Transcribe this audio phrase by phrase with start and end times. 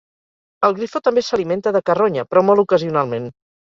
[0.69, 3.35] El grifó també s'alimenta de carronya, però molt ocasionalment.